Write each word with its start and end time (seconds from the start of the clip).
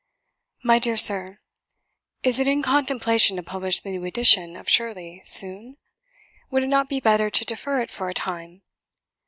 "My 0.63 0.79
dear 0.79 0.97
Sir, 0.97 1.37
Is 2.23 2.39
it 2.39 2.47
in 2.47 2.63
contemplation 2.63 3.37
to 3.37 3.43
publish 3.43 3.81
the 3.81 3.91
new 3.91 4.03
edition 4.05 4.55
of 4.57 4.67
'Shirley' 4.67 5.21
soon? 5.25 5.77
Would 6.49 6.63
it 6.63 6.69
not 6.69 6.89
be 6.89 6.99
better 6.99 7.29
to 7.29 7.45
defer 7.45 7.81
it 7.81 7.91
for 7.91 8.09
a 8.09 8.13
time? 8.15 8.63